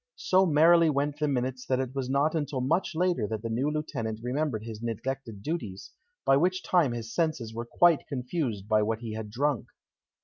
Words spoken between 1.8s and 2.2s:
was